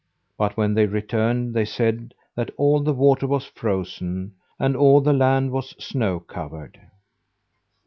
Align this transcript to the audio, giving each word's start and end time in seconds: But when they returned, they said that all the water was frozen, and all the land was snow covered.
But 0.35 0.57
when 0.57 0.73
they 0.73 0.87
returned, 0.87 1.53
they 1.53 1.63
said 1.63 2.15
that 2.33 2.49
all 2.57 2.79
the 2.81 2.91
water 2.91 3.27
was 3.27 3.45
frozen, 3.45 4.33
and 4.57 4.75
all 4.75 4.99
the 4.99 5.13
land 5.13 5.51
was 5.51 5.75
snow 5.77 6.19
covered. 6.19 6.81